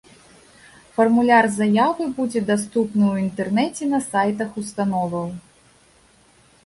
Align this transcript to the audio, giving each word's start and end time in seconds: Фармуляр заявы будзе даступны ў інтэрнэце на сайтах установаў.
Фармуляр 0.95 1.45
заявы 1.59 2.07
будзе 2.19 2.41
даступны 2.49 3.05
ў 3.13 3.15
інтэрнэце 3.25 3.83
на 3.93 3.99
сайтах 4.09 4.49
установаў. 4.63 5.27